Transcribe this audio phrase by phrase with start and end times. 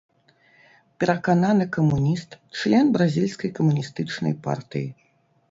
[1.03, 2.29] Перакананы камуніст,
[2.61, 4.89] член бразільскай камуністычнай партыі.